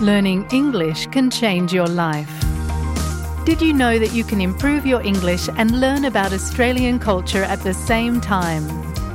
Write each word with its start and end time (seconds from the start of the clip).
Learning 0.00 0.46
English 0.50 1.08
can 1.08 1.28
change 1.28 1.74
your 1.74 1.86
life. 1.86 2.32
Did 3.44 3.60
you 3.60 3.74
know 3.74 3.98
that 3.98 4.14
you 4.14 4.24
can 4.24 4.40
improve 4.40 4.86
your 4.86 5.02
English 5.02 5.50
and 5.58 5.78
learn 5.78 6.06
about 6.06 6.32
Australian 6.32 6.98
culture 6.98 7.44
at 7.44 7.60
the 7.60 7.74
same 7.74 8.18
time? 8.18 8.64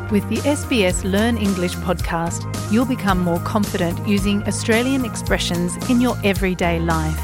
With 0.10 0.30
the 0.30 0.38
SBS 0.48 1.04
Learn 1.04 1.38
English 1.38 1.74
podcast, 1.78 2.46
you'll 2.72 2.86
become 2.86 3.20
more 3.20 3.40
confident 3.40 4.08
using 4.08 4.44
Australian 4.44 5.06
expressions 5.06 5.76
in 5.90 6.02
your 6.02 6.18
everyday 6.24 6.80
life. 6.80 7.20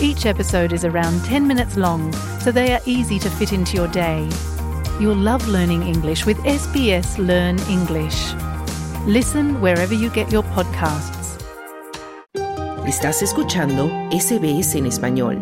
Each 0.00 0.24
episode 0.24 0.72
is 0.72 0.86
around 0.86 1.22
10 1.26 1.46
minutes 1.46 1.76
long, 1.76 2.10
so 2.40 2.50
they 2.50 2.72
are 2.72 2.80
easy 2.86 3.18
to 3.18 3.28
fit 3.28 3.52
into 3.52 3.76
your 3.76 3.88
day. 3.88 4.26
You'll 4.98 5.16
love 5.16 5.46
learning 5.48 5.82
English 5.82 6.24
with 6.24 6.38
SBS 6.38 7.18
Learn 7.18 7.58
English. 7.68 8.32
Listen 9.06 9.60
wherever 9.60 9.92
you 9.92 10.08
get 10.08 10.32
your 10.32 10.44
podcasts. 10.44 11.19
Estás 12.90 13.22
escuchando 13.22 13.88
SBS 14.10 14.74
en 14.74 14.86
español. 14.86 15.38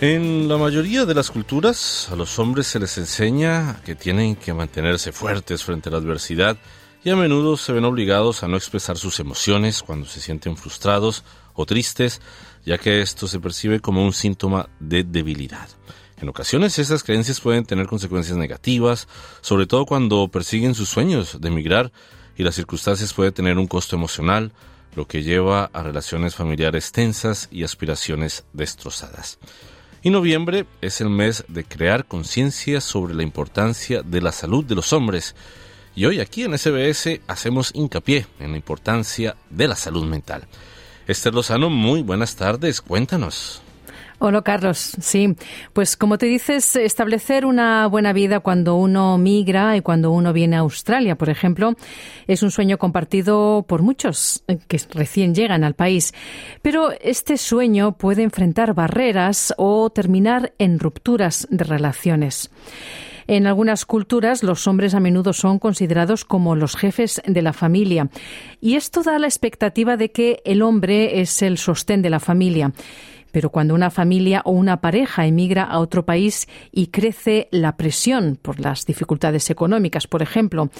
En 0.00 0.48
la 0.48 0.58
mayoría 0.58 1.06
de 1.06 1.12
las 1.12 1.32
culturas, 1.32 2.08
a 2.12 2.14
los 2.14 2.38
hombres 2.38 2.68
se 2.68 2.78
les 2.78 2.96
enseña 2.98 3.80
que 3.84 3.96
tienen 3.96 4.36
que 4.36 4.54
mantenerse 4.54 5.10
fuertes 5.10 5.64
frente 5.64 5.88
a 5.88 5.92
la 5.92 5.98
adversidad 5.98 6.56
y 7.02 7.10
a 7.10 7.16
menudo 7.16 7.56
se 7.56 7.72
ven 7.72 7.84
obligados 7.84 8.44
a 8.44 8.48
no 8.48 8.56
expresar 8.56 8.96
sus 8.96 9.18
emociones 9.18 9.82
cuando 9.82 10.06
se 10.06 10.20
sienten 10.20 10.56
frustrados 10.56 11.24
o 11.54 11.66
tristes, 11.66 12.20
ya 12.64 12.78
que 12.78 13.00
esto 13.00 13.26
se 13.26 13.40
percibe 13.40 13.80
como 13.80 14.04
un 14.04 14.12
síntoma 14.12 14.68
de 14.80 15.04
debilidad. 15.04 15.68
En 16.20 16.28
ocasiones 16.28 16.78
estas 16.78 17.02
creencias 17.02 17.40
pueden 17.40 17.64
tener 17.64 17.86
consecuencias 17.86 18.38
negativas, 18.38 19.08
sobre 19.40 19.66
todo 19.66 19.86
cuando 19.86 20.28
persiguen 20.28 20.74
sus 20.74 20.88
sueños 20.88 21.40
de 21.40 21.48
emigrar 21.48 21.92
y 22.36 22.44
las 22.44 22.54
circunstancias 22.54 23.12
pueden 23.12 23.32
tener 23.32 23.58
un 23.58 23.66
costo 23.66 23.96
emocional, 23.96 24.52
lo 24.94 25.06
que 25.06 25.22
lleva 25.22 25.70
a 25.72 25.82
relaciones 25.82 26.34
familiares 26.34 26.92
tensas 26.92 27.48
y 27.50 27.64
aspiraciones 27.64 28.44
destrozadas. 28.52 29.38
Y 30.02 30.10
noviembre 30.10 30.66
es 30.80 31.00
el 31.00 31.10
mes 31.10 31.44
de 31.48 31.64
crear 31.64 32.06
conciencia 32.06 32.80
sobre 32.80 33.14
la 33.14 33.22
importancia 33.22 34.02
de 34.02 34.20
la 34.20 34.32
salud 34.32 34.64
de 34.64 34.74
los 34.74 34.92
hombres. 34.92 35.34
Y 35.94 36.06
hoy 36.06 36.20
aquí 36.20 36.42
en 36.42 36.56
SBS 36.56 37.20
hacemos 37.26 37.70
hincapié 37.74 38.26
en 38.40 38.52
la 38.52 38.56
importancia 38.56 39.36
de 39.50 39.68
la 39.68 39.76
salud 39.76 40.04
mental. 40.04 40.46
Esther 41.06 41.34
Lozano, 41.34 41.70
muy 41.70 42.02
buenas 42.02 42.36
tardes, 42.36 42.80
cuéntanos. 42.80 43.62
Hola 44.24 44.42
Carlos, 44.42 44.78
sí, 45.00 45.34
pues 45.72 45.96
como 45.96 46.16
te 46.16 46.26
dices, 46.26 46.76
establecer 46.76 47.44
una 47.44 47.88
buena 47.88 48.12
vida 48.12 48.38
cuando 48.38 48.76
uno 48.76 49.18
migra 49.18 49.76
y 49.76 49.80
cuando 49.80 50.12
uno 50.12 50.32
viene 50.32 50.54
a 50.54 50.60
Australia, 50.60 51.16
por 51.16 51.28
ejemplo, 51.28 51.74
es 52.28 52.44
un 52.44 52.52
sueño 52.52 52.78
compartido 52.78 53.64
por 53.66 53.82
muchos 53.82 54.44
que 54.68 54.80
recién 54.92 55.34
llegan 55.34 55.64
al 55.64 55.74
país. 55.74 56.14
Pero 56.62 56.92
este 57.00 57.36
sueño 57.36 57.98
puede 57.98 58.22
enfrentar 58.22 58.74
barreras 58.74 59.52
o 59.56 59.90
terminar 59.90 60.52
en 60.58 60.78
rupturas 60.78 61.48
de 61.50 61.64
relaciones. 61.64 62.48
En 63.26 63.46
algunas 63.46 63.84
culturas 63.84 64.42
los 64.42 64.66
hombres 64.66 64.94
a 64.94 65.00
menudo 65.00 65.32
son 65.32 65.58
considerados 65.58 66.24
como 66.24 66.56
los 66.56 66.76
jefes 66.76 67.22
de 67.26 67.42
la 67.42 67.52
familia 67.52 68.08
y 68.60 68.74
esto 68.74 69.02
da 69.02 69.18
la 69.18 69.26
expectativa 69.26 69.96
de 69.96 70.10
que 70.10 70.42
el 70.44 70.62
hombre 70.62 71.20
es 71.20 71.42
el 71.42 71.58
sostén 71.58 72.02
de 72.02 72.10
la 72.10 72.20
familia. 72.20 72.72
Pero 73.32 73.48
cuando 73.48 73.74
una 73.74 73.90
familia 73.90 74.42
o 74.44 74.52
una 74.52 74.80
pareja 74.80 75.26
emigra 75.26 75.64
a 75.64 75.78
otro 75.78 76.04
país 76.04 76.46
y 76.70 76.88
crece 76.88 77.48
la 77.50 77.76
presión 77.76 78.38
por 78.40 78.60
las 78.60 78.84
dificultades 78.84 79.48
económicas, 79.50 80.06
por 80.06 80.22
ejemplo, 80.22 80.70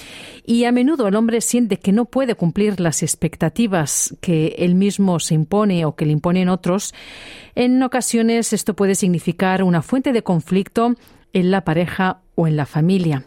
y 0.46 0.64
a 0.64 0.72
menudo 0.72 1.08
el 1.08 1.16
hombre 1.16 1.40
siente 1.40 1.78
que 1.78 1.92
no 1.92 2.04
puede 2.04 2.34
cumplir 2.34 2.78
las 2.78 3.02
expectativas 3.02 4.14
que 4.20 4.54
él 4.58 4.74
mismo 4.74 5.18
se 5.18 5.34
impone 5.34 5.86
o 5.86 5.96
que 5.96 6.04
le 6.04 6.12
imponen 6.12 6.50
otros, 6.50 6.94
en 7.54 7.82
ocasiones 7.82 8.52
esto 8.52 8.76
puede 8.76 8.94
significar 8.94 9.62
una 9.62 9.80
fuente 9.80 10.12
de 10.12 10.22
conflicto 10.22 10.94
en 11.32 11.50
la 11.50 11.64
pareja 11.64 12.20
o 12.34 12.46
en 12.46 12.56
la 12.56 12.66
familia. 12.66 13.24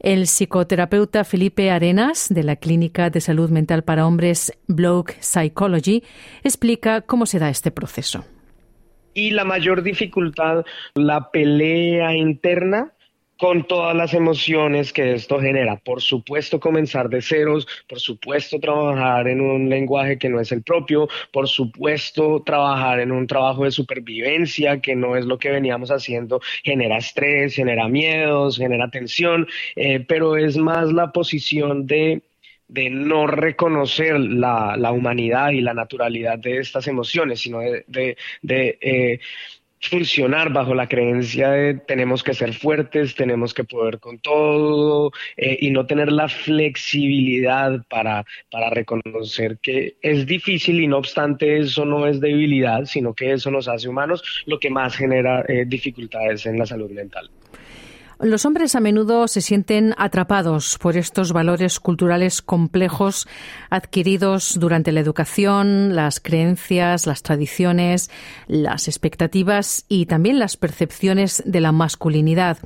El 0.00 0.26
psicoterapeuta 0.26 1.22
Felipe 1.22 1.70
Arenas, 1.70 2.26
de 2.28 2.42
la 2.42 2.56
Clínica 2.56 3.08
de 3.08 3.20
Salud 3.20 3.50
Mental 3.50 3.84
para 3.84 4.06
Hombres 4.06 4.52
Bloke 4.66 5.16
Psychology, 5.20 6.02
explica 6.42 7.02
cómo 7.02 7.24
se 7.24 7.38
da 7.38 7.48
este 7.48 7.70
proceso. 7.70 8.24
Y 9.14 9.30
la 9.30 9.44
mayor 9.44 9.82
dificultad, 9.82 10.64
la 10.94 11.30
pelea 11.30 12.16
interna 12.16 12.92
con 13.42 13.66
todas 13.66 13.96
las 13.96 14.14
emociones 14.14 14.92
que 14.92 15.14
esto 15.14 15.40
genera. 15.40 15.74
Por 15.74 16.00
supuesto, 16.00 16.60
comenzar 16.60 17.08
de 17.08 17.20
ceros, 17.20 17.66
por 17.88 17.98
supuesto, 17.98 18.60
trabajar 18.60 19.26
en 19.26 19.40
un 19.40 19.68
lenguaje 19.68 20.16
que 20.16 20.28
no 20.28 20.38
es 20.38 20.52
el 20.52 20.62
propio, 20.62 21.08
por 21.32 21.48
supuesto, 21.48 22.40
trabajar 22.46 23.00
en 23.00 23.10
un 23.10 23.26
trabajo 23.26 23.64
de 23.64 23.72
supervivencia 23.72 24.80
que 24.80 24.94
no 24.94 25.16
es 25.16 25.24
lo 25.24 25.40
que 25.40 25.50
veníamos 25.50 25.90
haciendo, 25.90 26.40
genera 26.62 26.98
estrés, 26.98 27.56
genera 27.56 27.88
miedos, 27.88 28.58
genera 28.58 28.88
tensión, 28.92 29.48
eh, 29.74 29.98
pero 30.06 30.36
es 30.36 30.56
más 30.56 30.92
la 30.92 31.10
posición 31.10 31.84
de 31.88 32.22
no 32.68 33.26
reconocer 33.26 34.20
la, 34.20 34.76
la, 34.78 34.92
humanidad 34.92 35.50
y 35.50 35.62
la 35.62 35.74
naturalidad 35.74 36.38
de 36.38 36.58
estas 36.58 36.86
emociones, 36.86 37.40
sino 37.40 37.58
de 37.58 38.16
eh, 38.40 39.18
funcionar 39.82 40.52
bajo 40.52 40.74
la 40.74 40.88
creencia 40.88 41.50
de 41.50 41.74
tenemos 41.74 42.22
que 42.22 42.34
ser 42.34 42.54
fuertes, 42.54 43.14
tenemos 43.14 43.52
que 43.52 43.64
poder 43.64 43.98
con 43.98 44.18
todo 44.18 45.12
eh, 45.36 45.58
y 45.60 45.70
no 45.70 45.86
tener 45.86 46.12
la 46.12 46.28
flexibilidad 46.28 47.84
para, 47.88 48.24
para 48.50 48.70
reconocer 48.70 49.58
que 49.58 49.96
es 50.00 50.26
difícil 50.26 50.80
y 50.80 50.86
no 50.86 50.98
obstante 50.98 51.58
eso 51.58 51.84
no 51.84 52.06
es 52.06 52.20
debilidad, 52.20 52.84
sino 52.84 53.14
que 53.14 53.32
eso 53.32 53.50
nos 53.50 53.68
hace 53.68 53.88
humanos, 53.88 54.44
lo 54.46 54.58
que 54.58 54.70
más 54.70 54.96
genera 54.96 55.44
eh, 55.48 55.64
dificultades 55.66 56.46
en 56.46 56.58
la 56.58 56.66
salud 56.66 56.90
mental. 56.90 57.30
Los 58.22 58.46
hombres 58.46 58.76
a 58.76 58.80
menudo 58.80 59.26
se 59.26 59.40
sienten 59.40 59.96
atrapados 59.98 60.78
por 60.78 60.96
estos 60.96 61.32
valores 61.32 61.80
culturales 61.80 62.40
complejos 62.40 63.26
adquiridos 63.68 64.60
durante 64.60 64.92
la 64.92 65.00
educación, 65.00 65.96
las 65.96 66.20
creencias, 66.20 67.08
las 67.08 67.24
tradiciones, 67.24 68.12
las 68.46 68.86
expectativas 68.86 69.86
y 69.88 70.06
también 70.06 70.38
las 70.38 70.56
percepciones 70.56 71.42
de 71.44 71.60
la 71.60 71.72
masculinidad. 71.72 72.58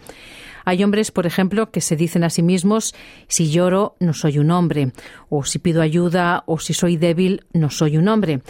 Hay 0.67 0.85
hombres, 0.85 1.11
por 1.11 1.25
ejemplo, 1.25 1.71
que 1.71 1.81
se 1.81 1.97
dicen 1.97 2.23
a 2.23 2.29
sí 2.29 2.43
mismos 2.43 2.95
si 3.27 3.51
lloro 3.51 3.97
no 3.99 4.13
soy 4.13 4.39
un 4.39 4.51
hombre, 4.51 4.93
o 5.31 5.45
si 5.45 5.59
pido 5.59 5.81
ayuda 5.81 6.45
o 6.45 6.59
si 6.59 6.75
soy 6.75 6.99
débil 6.99 7.47
no 7.55 7.71
soy 7.71 7.97
un 7.97 8.09
hombre. 8.09 8.43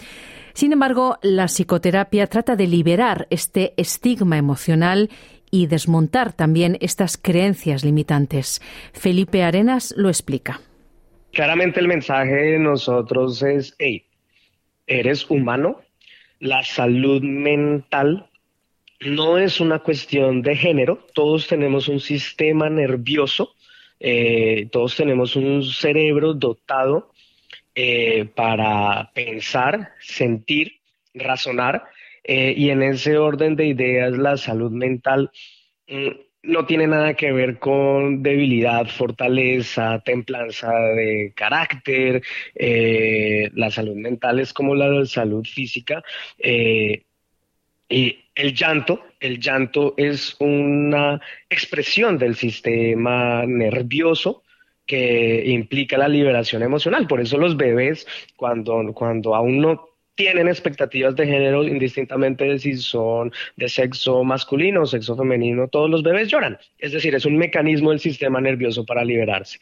Sin 0.53 0.73
embargo, 0.73 1.19
la 1.21 1.45
psicoterapia 1.45 2.25
trata 2.25 2.55
de 2.55 2.65
liberar 2.65 3.27
este 3.29 3.75
estigma 3.77 4.39
emocional 4.39 5.11
y 5.51 5.67
desmontar 5.67 6.33
también 6.33 6.77
estas 6.81 7.17
creencias 7.17 7.83
limitantes. 7.83 8.61
Felipe 8.93 9.43
Arenas 9.43 9.93
lo 9.97 10.09
explica. 10.09 10.61
Claramente 11.31 11.79
el 11.79 11.87
mensaje 11.87 12.33
de 12.33 12.59
nosotros 12.59 13.43
es, 13.43 13.75
hey, 13.79 14.05
eres 14.87 15.29
humano, 15.29 15.81
la 16.39 16.63
salud 16.63 17.21
mental 17.21 18.29
no 18.99 19.37
es 19.37 19.59
una 19.59 19.79
cuestión 19.79 20.41
de 20.41 20.55
género, 20.55 21.05
todos 21.13 21.47
tenemos 21.47 21.87
un 21.87 21.99
sistema 21.99 22.69
nervioso, 22.69 23.53
eh, 23.99 24.67
todos 24.71 24.95
tenemos 24.95 25.35
un 25.35 25.63
cerebro 25.63 26.33
dotado 26.33 27.11
eh, 27.75 28.25
para 28.33 29.11
pensar, 29.13 29.93
sentir, 29.99 30.79
razonar, 31.13 31.83
eh, 32.27 32.53
y 32.55 32.69
en 32.69 32.83
ese 32.83 33.17
orden 33.17 33.55
de 33.55 33.67
ideas, 33.67 34.17
la 34.17 34.35
salud 34.37 34.71
mental 34.71 35.31
mm, 35.87 36.09
no 36.43 36.65
tiene 36.65 36.87
nada 36.87 37.13
que 37.13 37.31
ver 37.31 37.57
con 37.57 38.21
debilidad, 38.21 38.87
fortaleza, 38.87 40.01
templanza 40.03 40.71
de 40.73 41.33
carácter. 41.35 42.21
Eh, 42.55 43.49
la 43.53 43.71
salud 43.71 43.95
mental 43.95 44.39
es 44.39 44.53
como 44.53 44.75
la 44.75 45.05
salud 45.05 45.45
física. 45.45 46.03
Eh, 46.37 47.03
y 47.89 48.19
el 48.35 48.53
llanto, 48.53 49.01
el 49.19 49.39
llanto 49.39 49.93
es 49.97 50.35
una 50.39 51.21
expresión 51.49 52.17
del 52.17 52.35
sistema 52.35 53.45
nervioso 53.45 54.43
que 54.85 55.43
implica 55.47 55.97
la 55.97 56.07
liberación 56.07 56.63
emocional. 56.63 57.07
Por 57.07 57.21
eso 57.21 57.37
los 57.37 57.57
bebés, 57.57 58.05
cuando, 58.35 58.93
cuando 58.93 59.35
aún 59.35 59.59
no 59.59 59.96
tienen 60.17 60.47
expectativas 60.47 61.15
de 61.15 61.27
género 61.27 61.63
indistintamente 61.63 62.43
de 62.43 62.57
si 62.57 62.75
son 62.75 63.31
de 63.55 63.69
sexo 63.69 64.23
masculino 64.23 64.81
o 64.81 64.85
sexo 64.85 65.15
femenino, 65.15 65.67
todos 65.67 65.89
los 65.89 66.01
bebés 66.01 66.27
lloran. 66.27 66.57
Es 66.79 66.91
decir, 66.91 67.13
es 67.13 67.25
un 67.25 67.37
mecanismo 67.37 67.91
del 67.91 67.99
sistema 67.99 68.41
nervioso 68.41 68.83
para 68.83 69.05
liberarse. 69.05 69.59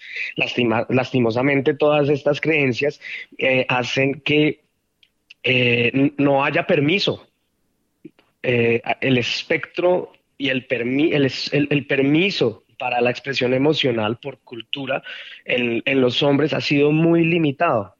lastimosamente, 0.90 1.74
todas 1.74 2.10
estas 2.10 2.40
creencias 2.40 3.02
eh, 3.38 3.66
hacen 3.68 4.22
que 4.22 4.62
eh, 5.44 6.12
no 6.18 6.44
haya 6.44 6.66
permiso 6.66 7.28
eh, 8.42 8.82
el 9.02 9.18
espectro 9.18 10.14
y 10.38 10.50
el, 10.50 10.66
el, 11.52 11.86
permiso 11.86 12.64
para 12.78 13.02
la 13.02 13.10
expresión 13.10 13.54
emocional 13.54 14.18
por 14.18 14.40
cultura 14.40 15.04
en, 15.44 15.82
los 16.00 16.24
hombres 16.24 16.54
ha 16.54 16.62
sido 16.62 16.92
muy 16.92 17.26
limitado, 17.26 17.95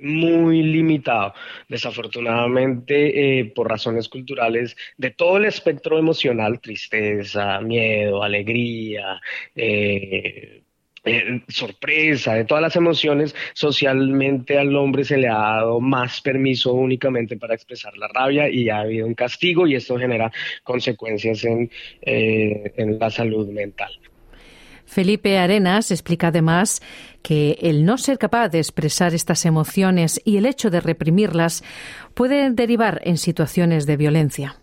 muy 0.00 0.62
limitado. 0.62 1.34
Desafortunadamente, 1.68 3.40
eh, 3.40 3.44
por 3.46 3.68
razones 3.68 4.08
culturales, 4.08 4.76
de 4.96 5.10
todo 5.10 5.36
el 5.36 5.46
espectro 5.46 5.98
emocional, 5.98 6.60
tristeza, 6.60 7.60
miedo, 7.60 8.22
alegría, 8.22 9.20
eh, 9.54 10.62
eh, 11.02 11.40
sorpresa, 11.48 12.34
de 12.34 12.44
todas 12.44 12.60
las 12.60 12.76
emociones, 12.76 13.34
socialmente 13.54 14.58
al 14.58 14.76
hombre 14.76 15.04
se 15.04 15.16
le 15.16 15.28
ha 15.28 15.38
dado 15.38 15.80
más 15.80 16.20
permiso 16.20 16.74
únicamente 16.74 17.38
para 17.38 17.54
expresar 17.54 17.96
la 17.96 18.06
rabia 18.08 18.50
y 18.50 18.68
ha 18.68 18.80
habido 18.80 19.06
un 19.06 19.14
castigo 19.14 19.66
y 19.66 19.76
esto 19.76 19.98
genera 19.98 20.30
consecuencias 20.62 21.42
en, 21.44 21.70
eh, 22.02 22.72
en 22.76 22.98
la 22.98 23.08
salud 23.08 23.48
mental. 23.48 23.90
Felipe 24.90 25.38
Arenas 25.38 25.92
explica 25.92 26.28
además 26.28 26.82
que 27.22 27.56
el 27.62 27.84
no 27.84 27.96
ser 27.96 28.18
capaz 28.18 28.48
de 28.48 28.58
expresar 28.58 29.14
estas 29.14 29.46
emociones 29.46 30.20
y 30.24 30.36
el 30.36 30.46
hecho 30.46 30.68
de 30.68 30.80
reprimirlas 30.80 31.62
puede 32.12 32.50
derivar 32.50 33.00
en 33.04 33.16
situaciones 33.16 33.86
de 33.86 33.96
violencia. 33.96 34.56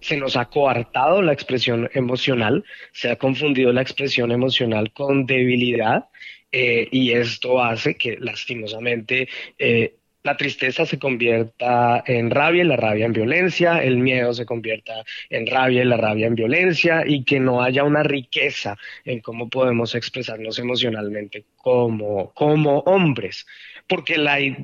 Se 0.00 0.16
nos 0.16 0.34
ha 0.34 0.46
coartado 0.46 1.20
la 1.20 1.34
expresión 1.34 1.90
emocional, 1.92 2.64
se 2.92 3.10
ha 3.10 3.16
confundido 3.16 3.70
la 3.70 3.82
expresión 3.82 4.32
emocional 4.32 4.94
con 4.94 5.26
debilidad 5.26 6.06
eh, 6.50 6.88
y 6.90 7.10
esto 7.10 7.62
hace 7.62 7.96
que 7.96 8.16
lastimosamente 8.18 9.28
eh, 9.58 9.96
la 10.22 10.36
tristeza 10.36 10.86
se 10.86 10.98
convierta 10.98 12.02
en 12.06 12.30
rabia 12.30 12.62
y 12.62 12.66
la 12.66 12.76
rabia 12.76 13.06
en 13.06 13.12
violencia, 13.12 13.82
el 13.82 13.98
miedo 13.98 14.32
se 14.32 14.46
convierta 14.46 15.04
en 15.30 15.46
rabia 15.46 15.82
y 15.82 15.86
la 15.86 15.96
rabia 15.96 16.26
en 16.26 16.34
violencia 16.34 17.04
y 17.06 17.24
que 17.24 17.40
no 17.40 17.62
haya 17.62 17.84
una 17.84 18.02
riqueza 18.02 18.76
en 19.04 19.20
cómo 19.20 19.48
podemos 19.48 19.94
expresarnos 19.94 20.58
emocionalmente 20.58 21.44
como, 21.56 22.32
como 22.34 22.78
hombres 22.80 23.46
porque 23.88 24.16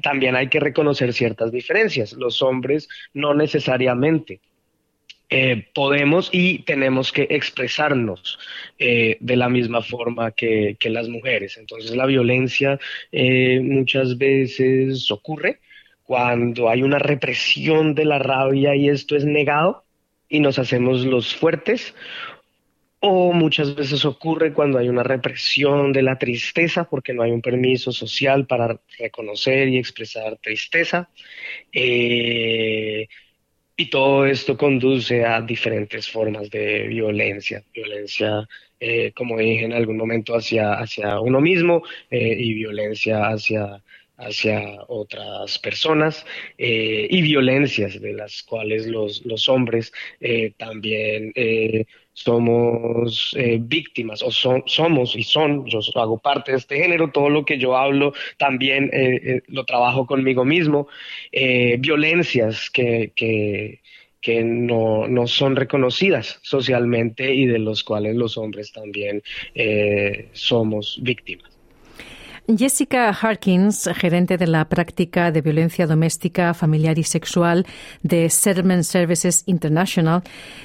también 0.03 0.37
hay 0.37 0.49
que 0.49 0.61
reconocer 0.61 1.13
ciertas 1.13 1.53
diferencias. 1.53 2.13
Los 2.15 2.41
hombres 2.41 2.89
no 3.13 3.35
necesariamente 3.35 4.41
eh, 5.31 5.67
podemos 5.75 6.31
y 6.33 6.61
tenemos 6.61 7.13
que 7.13 7.27
expresarnos 7.29 8.39
eh, 8.79 9.19
de 9.21 9.37
la 9.37 9.51
misma 9.51 9.83
forma 9.83 10.31
que, 10.31 10.79
las 10.85 11.09
mujeres. 11.09 11.59
Entonces 11.59 11.95
la 11.95 12.07
violencia 12.07 12.79
eh, 13.13 13.61
muchas 13.63 14.17
veces 14.17 15.11
ocurre 15.11 15.61
cuando 16.05 16.71
hay 16.71 16.83
una 16.83 16.99
represión 16.99 17.95
de 17.95 18.07
la 18.07 18.19
rabia 18.19 18.75
y 18.75 18.89
esto 18.89 19.17
es 19.17 19.27
negado 19.27 19.85
y 20.31 20.41
nos 20.41 20.59
hacemos 20.59 21.05
los 21.05 21.35
fuertes. 21.37 21.95
O 23.01 23.33
muchas 23.33 23.75
veces 23.77 24.05
ocurre 24.07 24.53
cuando 24.55 24.79
hay 24.79 24.89
una 24.89 25.03
represión 25.03 25.93
de 25.93 26.03
la 26.03 26.19
tristeza 26.19 26.85
porque 26.89 27.13
no 27.13 27.23
hay 27.23 27.31
un 27.33 27.43
permiso 27.43 27.93
social 27.93 28.47
para 28.47 28.81
reconocer 28.99 29.69
y 29.69 29.77
expresar 29.79 30.39
tristeza. 30.39 31.11
Y 33.81 33.91
todo 33.91 34.27
esto 34.27 34.57
conduce 34.57 35.25
a 35.25 35.41
diferentes 35.41 36.11
formas 36.11 36.51
de 36.51 36.89
violencia, 36.89 37.63
violencia, 37.73 38.49
eh, 38.81 39.13
como 39.13 39.39
dije 39.39 39.67
en 39.67 39.73
algún 39.73 39.97
momento, 39.97 40.35
hacia, 40.35 40.73
hacia 40.73 41.21
uno 41.21 41.41
mismo 41.41 41.85
eh, 42.11 42.35
y 42.37 42.55
violencia 42.55 43.29
hacia, 43.29 43.81
hacia 44.19 44.79
otras 44.89 45.59
personas 45.59 46.27
eh, 46.59 47.07
y 47.09 47.23
violencias 47.23 48.01
de 48.01 48.13
las 48.13 48.43
cuales 48.43 48.87
los, 48.87 49.49
hombres 49.49 49.93
también 50.57 51.33
somos 52.19 53.33
eh, 53.39 53.59
víctimas 53.61 54.23
o 54.25 54.31
somos 54.33 55.15
y 55.15 55.23
son, 55.23 55.65
yo 55.67 55.79
hago 55.95 56.19
parte 56.19 56.51
de 56.51 56.59
este 56.59 56.77
género, 56.77 57.13
todo 57.13 57.31
lo 57.31 57.45
que 57.45 57.59
yo 57.59 57.77
hablo 57.77 58.13
también 58.39 58.91
eh, 58.93 59.21
eh, 59.23 59.43
lo 59.47 59.65
trabajo 59.65 60.05
conmigo 60.05 60.45
mismo, 60.45 60.89
violencias 61.79 62.71
que, 62.71 63.13
que, 63.15 63.81
que 64.21 64.43
no, 64.43 65.07
no, 65.07 65.29
son 65.29 65.55
reconocidas 65.55 66.41
socialmente 66.43 67.33
y 67.33 67.47
de 67.47 67.61
los 67.61 67.85
cuales 67.85 68.17
los 68.17 68.37
hombres 68.37 68.73
también 68.73 69.23
somos 70.33 70.99
víctimas. 71.03 71.58
Jessica 72.57 73.11
Harkins, 73.11 73.91
gerente 73.95 74.39
de 74.39 74.47
la 74.47 74.71
práctica 74.71 75.31
de 75.31 75.43
violencia 75.43 75.87
doméstica, 75.87 76.55
familiar 76.55 76.99
y 76.99 77.03
sexual 77.03 77.67
de 78.03 78.31
Settlement 78.31 78.85
Services 78.85 79.43
International, 79.45 80.23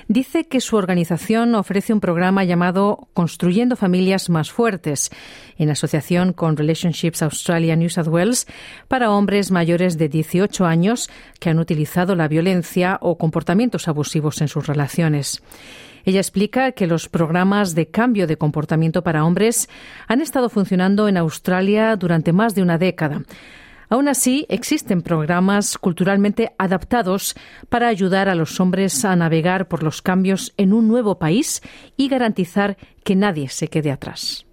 dice 0.07 0.45
que 0.45 0.61
su 0.61 0.77
organización 0.77 1.55
ofrece 1.55 1.91
un 1.91 1.99
programa 1.99 2.45
llamado 2.45 3.09
Construyendo 3.13 3.75
Familias 3.75 4.29
Más 4.29 4.49
Fuertes, 4.49 5.09
en 5.57 5.71
asociación 5.71 6.31
con 6.31 6.55
Relationships 6.55 7.21
Australia 7.21 7.75
New 7.75 7.89
South 7.89 8.07
Wales, 8.07 8.47
para 8.87 9.11
hombres 9.11 9.51
mayores 9.51 9.97
de 9.97 10.07
18 10.07 10.65
años 10.65 11.09
que 11.41 11.49
han 11.49 11.59
utilizado 11.59 12.15
la 12.15 12.29
violencia 12.29 12.97
o 13.01 13.17
comportamientos 13.17 13.89
abusivos 13.89 14.39
en 14.39 14.47
sus 14.47 14.67
relaciones. 14.67 15.43
Ella 16.03 16.19
explica 16.19 16.73
que 16.73 16.87
los 16.87 17.09
programas 17.09 17.75
de 17.75 17.87
cambio 17.87 18.27
de 18.27 18.37
comportamiento 18.37 19.03
para 19.03 19.25
hombres 19.25 19.69
han 20.07 20.21
estado 20.21 20.49
funcionando 20.49 21.07
en 21.07 21.17
Australia 21.17 21.95
durante 21.95 22.33
más 22.33 22.55
de 22.55 22.61
una 22.61 22.77
década. 22.77 23.23
Aún 23.89 24.07
así, 24.07 24.45
existen 24.49 25.01
programas 25.01 25.77
culturalmente 25.77 26.53
adaptados 26.57 27.35
para 27.69 27.87
ayudar 27.87 28.27
a 28.27 28.35
los 28.35 28.59
hombres 28.59 29.05
a 29.05 29.15
navegar 29.15 29.67
por 29.67 29.83
los 29.83 30.01
cambios 30.01 30.53
en 30.57 30.73
un 30.73 30.87
nuevo 30.87 31.19
país 31.19 31.61
y 31.95 32.09
garantizar 32.09 32.75
que 33.03 33.15
nadie 33.15 33.49
se 33.49 33.67
quede 33.67 33.91
atrás. 33.91 34.47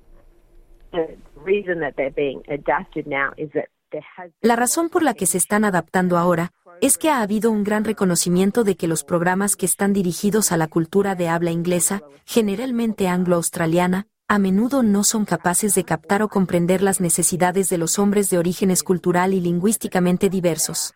La 4.41 4.57
razón 4.57 4.89
por 4.89 5.03
la 5.03 5.15
que 5.15 5.27
se 5.27 5.39
están 5.39 5.65
adaptando 5.65 6.19
ahora 6.19 6.53
es 6.81 6.97
que 6.97 7.11
ha 7.11 7.21
habido 7.21 7.51
un 7.51 7.63
gran 7.63 7.85
reconocimiento 7.85 8.65
de 8.65 8.77
que 8.77 8.89
los 8.89 9.05
programas 9.05 9.57
que 9.57 9.67
están 9.67 9.93
dirigidos 9.93 10.51
a 10.51 10.57
la 10.57 10.67
cultura 10.67 11.15
de 11.15 11.29
habla 11.29 11.51
inglesa, 11.51 12.03
generalmente 12.25 13.07
anglo-australiana, 13.07 14.07
a 14.29 14.39
menudo 14.39 14.83
no 14.83 15.05
son 15.05 15.25
capaces 15.25 15.75
de 15.75 15.85
captar 15.85 16.23
o 16.23 16.29
comprender 16.29 16.83
las 16.83 17.01
necesidades 17.01 17.69
de 17.69 17.79
los 17.79 17.99
hombres 17.99 18.31
de 18.31 18.39
orígenes 18.39 18.83
cultural 18.83 19.35
y 19.35 19.41
lingüísticamente 19.41 20.31
diversos. 20.31 20.95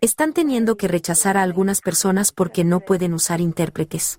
Están 0.00 0.32
teniendo 0.32 0.76
que 0.76 0.88
rechazar 0.88 1.36
a 1.36 1.42
algunas 1.42 1.80
personas 1.80 2.32
porque 2.32 2.64
no 2.64 2.80
pueden 2.80 3.14
usar 3.14 3.40
intérpretes. 3.40 4.18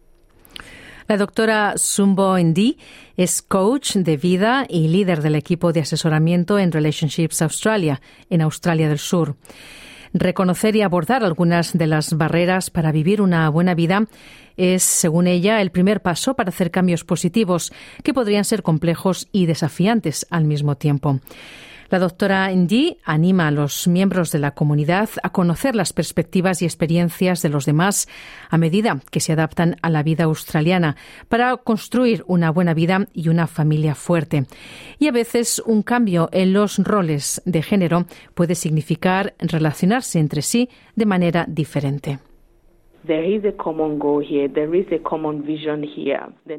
La 1.07 1.17
doctora 1.17 1.73
Sumbo 1.77 2.37
Ndi 2.37 2.77
es 3.17 3.41
coach 3.41 3.97
de 3.97 4.15
vida 4.15 4.65
y 4.69 4.87
líder 4.87 5.21
del 5.21 5.35
equipo 5.35 5.73
de 5.73 5.81
asesoramiento 5.81 6.57
en 6.57 6.71
Relationships 6.71 7.41
Australia, 7.41 8.01
en 8.29 8.41
Australia 8.41 8.87
del 8.87 8.99
Sur. 8.99 9.35
Reconocer 10.13 10.75
y 10.75 10.81
abordar 10.81 11.23
algunas 11.23 11.77
de 11.77 11.87
las 11.87 12.13
barreras 12.17 12.69
para 12.69 12.91
vivir 12.91 13.21
una 13.21 13.49
buena 13.49 13.75
vida 13.75 14.07
es, 14.57 14.83
según 14.83 15.27
ella, 15.27 15.61
el 15.61 15.71
primer 15.71 16.01
paso 16.01 16.35
para 16.35 16.49
hacer 16.49 16.69
cambios 16.69 17.03
positivos 17.05 17.71
que 18.03 18.13
podrían 18.13 18.43
ser 18.43 18.61
complejos 18.61 19.29
y 19.31 19.45
desafiantes 19.45 20.27
al 20.29 20.45
mismo 20.45 20.75
tiempo. 20.75 21.19
La 21.91 21.99
doctora 21.99 22.49
Ndi 22.49 22.99
anima 23.03 23.49
a 23.49 23.51
los 23.51 23.85
miembros 23.85 24.31
de 24.31 24.39
la 24.39 24.51
comunidad 24.51 25.09
a 25.23 25.33
conocer 25.33 25.75
las 25.75 25.91
perspectivas 25.91 26.61
y 26.61 26.65
experiencias 26.65 27.41
de 27.41 27.49
los 27.49 27.65
demás 27.65 28.07
a 28.49 28.57
medida 28.57 29.01
que 29.11 29.19
se 29.19 29.33
adaptan 29.33 29.75
a 29.81 29.89
la 29.89 30.01
vida 30.01 30.23
australiana 30.23 30.95
para 31.27 31.57
construir 31.57 32.23
una 32.27 32.49
buena 32.49 32.73
vida 32.73 33.09
y 33.13 33.27
una 33.27 33.45
familia 33.45 33.93
fuerte. 33.93 34.45
Y 34.99 35.09
a 35.09 35.11
veces 35.11 35.61
un 35.65 35.83
cambio 35.83 36.29
en 36.31 36.53
los 36.53 36.77
roles 36.79 37.41
de 37.43 37.61
género 37.61 38.05
puede 38.35 38.55
significar 38.55 39.33
relacionarse 39.39 40.17
entre 40.17 40.43
sí 40.43 40.69
de 40.95 41.05
manera 41.05 41.45
diferente. 41.45 42.19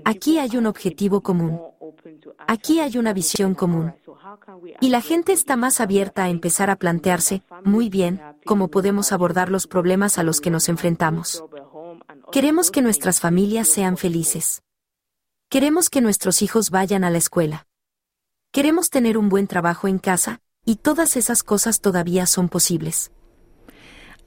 Aquí 0.04 0.38
hay 0.38 0.56
un 0.56 0.66
objetivo 0.66 1.20
común. 1.22 1.60
Aquí 2.48 2.80
hay 2.80 2.98
una 2.98 3.12
visión 3.12 3.54
común. 3.54 3.92
Y 4.80 4.88
la 4.88 5.00
gente 5.00 5.32
está 5.32 5.56
más 5.56 5.80
abierta 5.80 6.24
a 6.24 6.28
empezar 6.30 6.70
a 6.70 6.76
plantearse, 6.76 7.42
muy 7.64 7.88
bien, 7.88 8.20
cómo 8.44 8.68
podemos 8.68 9.12
abordar 9.12 9.50
los 9.50 9.66
problemas 9.66 10.18
a 10.18 10.22
los 10.22 10.40
que 10.40 10.50
nos 10.50 10.68
enfrentamos. 10.68 11.44
Queremos 12.30 12.70
que 12.70 12.82
nuestras 12.82 13.20
familias 13.20 13.68
sean 13.68 13.96
felices. 13.96 14.62
Queremos 15.48 15.90
que 15.90 16.00
nuestros 16.00 16.42
hijos 16.42 16.70
vayan 16.70 17.04
a 17.04 17.10
la 17.10 17.18
escuela. 17.18 17.66
Queremos 18.52 18.90
tener 18.90 19.18
un 19.18 19.28
buen 19.28 19.46
trabajo 19.46 19.88
en 19.88 19.98
casa, 19.98 20.40
y 20.64 20.76
todas 20.76 21.16
esas 21.16 21.42
cosas 21.42 21.80
todavía 21.80 22.26
son 22.26 22.48
posibles. 22.48 23.10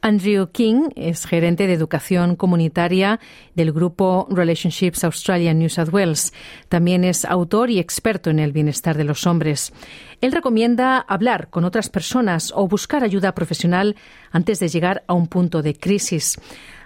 Andrew 0.05 0.51
King 0.51 0.89
es 0.95 1.25
gerente 1.25 1.65
de 1.65 1.73
educación 1.73 2.35
comunitaria 2.35 3.19
del 3.55 3.71
grupo 3.71 4.27
Relationships 4.29 5.03
Australia 5.03 5.51
New 5.51 5.67
South 5.67 5.89
Wales. 5.91 6.31
También 6.69 7.03
es 7.03 7.25
autor 7.25 7.71
y 7.71 7.79
experto 7.79 8.29
en 8.29 8.37
el 8.37 8.51
bienestar 8.51 8.97
de 8.97 9.03
los 9.03 9.25
hombres. 9.25 9.73
Él 10.21 10.31
recomienda 10.31 10.99
hablar 10.99 11.49
con 11.49 11.65
otras 11.65 11.89
personas 11.89 12.53
o 12.55 12.67
buscar 12.67 13.03
ayuda 13.03 13.33
profesional 13.33 13.95
antes 14.29 14.59
de 14.59 14.67
llegar 14.67 15.03
a 15.07 15.15
un 15.15 15.25
punto 15.25 15.63
de 15.63 15.73
crisis. 15.73 16.37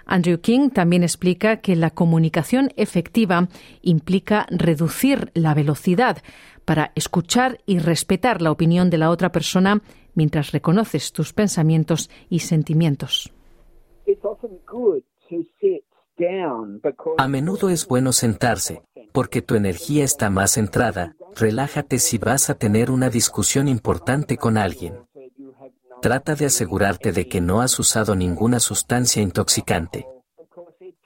Andrew 0.06 0.40
King 0.40 0.70
también 0.70 1.02
explica 1.02 1.58
que 1.58 1.76
la 1.76 1.90
comunicación 1.90 2.72
efectiva 2.76 3.48
implica 3.82 4.46
reducir 4.50 5.30
la 5.34 5.52
velocidad 5.52 6.22
para 6.64 6.92
escuchar 6.94 7.58
y 7.66 7.78
respetar 7.78 8.42
la 8.42 8.50
opinión 8.50 8.90
de 8.90 8.98
la 8.98 9.10
otra 9.10 9.32
persona 9.32 9.82
mientras 10.14 10.52
reconoces 10.52 11.12
tus 11.12 11.32
pensamientos 11.32 12.10
y 12.28 12.40
sentimientos. 12.40 13.32
A 17.16 17.28
menudo 17.28 17.70
es 17.70 17.86
bueno 17.86 18.12
sentarse, 18.12 18.82
porque 19.12 19.42
tu 19.42 19.54
energía 19.54 20.04
está 20.04 20.30
más 20.30 20.52
centrada. 20.52 21.16
Relájate 21.36 21.98
si 21.98 22.18
vas 22.18 22.50
a 22.50 22.54
tener 22.54 22.90
una 22.90 23.08
discusión 23.08 23.68
importante 23.68 24.36
con 24.36 24.58
alguien. 24.58 24.94
Trata 26.02 26.34
de 26.34 26.46
asegurarte 26.46 27.12
de 27.12 27.28
que 27.28 27.40
no 27.40 27.60
has 27.60 27.78
usado 27.78 28.16
ninguna 28.16 28.58
sustancia 28.58 29.22
intoxicante. 29.22 30.06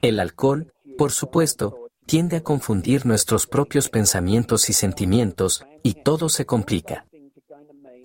El 0.01 0.19
alcohol, 0.19 0.73
por 0.97 1.11
supuesto, 1.11 1.84
tiende 2.05 2.37
a 2.37 2.43
confundir 2.43 3.05
nuestros 3.05 3.47
propios 3.47 3.89
pensamientos 3.89 4.69
y 4.69 4.73
sentimientos, 4.73 5.65
y 5.83 5.95
todo 5.95 6.29
se 6.29 6.45
complica. 6.45 7.05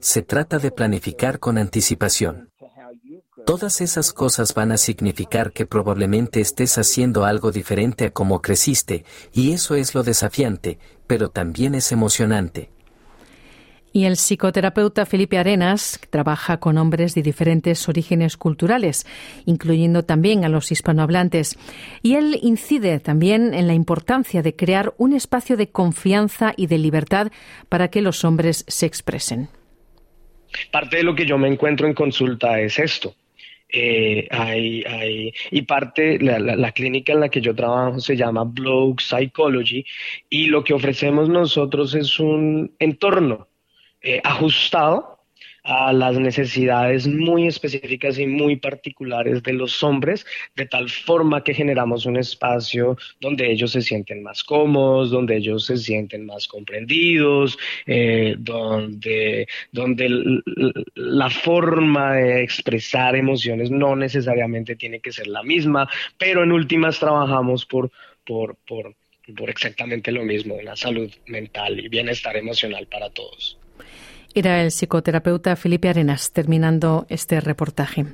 Se 0.01 0.23
trata 0.23 0.59
de 0.59 0.71
planificar 0.71 1.39
con 1.39 1.59
anticipación. 1.59 2.51
Todas 3.47 3.81
esas 3.81 4.13
cosas 4.13 4.55
van 4.55 4.73
a 4.73 4.77
significar 4.77 5.53
que 5.53 5.67
probablemente 5.67 6.41
estés 6.41 6.79
haciendo 6.79 7.25
algo 7.25 7.53
diferente 7.53 8.07
a 8.07 8.11
como 8.11 8.41
creciste, 8.43 9.05
y 9.33 9.53
eso 9.53 9.75
es 9.75 9.95
lo 9.95 10.03
desafiante, 10.03 10.79
pero 11.07 11.31
también 11.31 11.75
es 11.75 11.93
emocionante. 11.93 12.71
Y 13.93 14.05
el 14.05 14.17
psicoterapeuta 14.17 15.05
Felipe 15.05 15.39
Arenas 15.39 16.01
trabaja 16.11 16.59
con 16.59 16.79
hombres 16.79 17.15
de 17.15 17.23
diferentes 17.23 17.89
orígenes 17.89 18.37
culturales, 18.37 19.05
incluyendo 19.47 20.05
también 20.05 20.45
a 20.45 20.49
los 20.49 20.71
hispanohablantes. 20.71 21.59
Y 22.03 22.15
él 22.15 22.39
incide 22.43 23.01
también 23.01 23.53
en 23.53 23.67
la 23.67 23.75
importancia 23.75 24.43
de 24.43 24.55
crear 24.55 24.95
un 24.97 25.13
espacio 25.13 25.57
de 25.57 25.71
confianza 25.71 26.55
y 26.57 26.69
de 26.69 26.79
libertad 26.79 27.33
para 27.69 27.89
que 27.89 28.01
los 28.01 28.25
hombres 28.25 28.65
se 28.69 28.87
expresen. 28.87 29.49
Parte 30.71 30.99
de 30.99 31.03
lo 31.03 31.15
que 31.15 31.27
yo 31.27 31.39
me 31.39 31.49
encuentro 31.49 31.87
en 31.87 31.95
consulta 31.95 32.61
es 32.61 32.79
esto. 32.79 33.15
Eh, 33.73 34.29
y 35.51 35.63
parte, 35.63 36.19
la, 36.19 36.73
clínica 36.73 37.13
en 37.13 37.21
la 37.21 37.29
que 37.29 37.41
yo 37.41 37.55
trabajo 37.55 38.01
se 38.01 38.17
llama 38.17 38.45
Blog 38.45 39.01
Psychology 39.01 39.85
y 40.29 40.47
lo 40.47 40.65
que 40.65 40.75
ofrecemos 40.75 41.29
nosotros 41.29 41.95
es 41.95 42.19
un 42.19 42.73
entorno 42.81 43.50
eh, 44.03 44.21
ajustado 44.25 45.21
a 45.63 45.93
las 45.93 46.19
necesidades 46.19 47.07
muy 47.07 47.47
específicas 47.47 48.19
y 48.19 48.27
muy 48.27 48.57
particulares 48.57 49.43
de 49.43 49.53
los 49.53 49.83
hombres, 49.83 50.27
de 50.57 50.67
tal 50.67 50.89
forma 50.89 51.45
que 51.45 51.55
generamos 51.55 52.07
un 52.07 52.17
espacio 52.17 52.97
donde 53.21 53.51
ellos 53.51 53.73
se 53.73 53.83
sienten 53.83 54.23
más 54.23 54.43
cómodos, 54.43 55.11
donde 55.11 55.37
ellos 55.37 55.67
se 55.67 55.77
sienten 55.77 56.27
más 56.27 56.49
comprendidos, 56.49 57.59
eh, 57.87 58.37
donde, 58.39 59.47
donde 59.73 60.41
la 60.95 61.31
forma 61.31 62.15
de 62.15 62.43
expresar 62.43 63.17
emociones 63.17 63.71
no 63.71 63.97
necesariamente 63.97 64.77
tiene 64.77 65.01
que 65.01 65.13
ser 65.13 65.27
la 65.27 65.43
misma, 65.43 65.89
pero 66.19 66.43
en 66.43 66.53
últimas 66.53 66.99
trabajamos 66.99 67.67
por, 67.67 67.91
por, 68.25 68.57
por, 68.67 68.95
por 69.37 69.51
exactamente 69.51 70.11
lo 70.11 70.25
mismo, 70.25 70.55
una 70.55 70.77
salud 70.77 71.11
mental 71.27 71.79
y 71.79 71.89
bienestar 71.89 72.37
emocional 72.37 72.87
para 72.87 73.11
todos. 73.11 73.61
Era 74.35 74.63
el 74.63 74.71
psicoterapeuta 74.71 75.57
Felipe 75.57 75.89
Arenas 75.89 76.31
terminando 76.33 77.07
este 77.09 77.41
reportaje. 77.41 78.07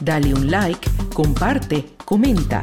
Dale 0.00 0.32
un 0.32 0.50
like, 0.50 0.88
comparte, 1.12 1.84
comenta. 2.04 2.62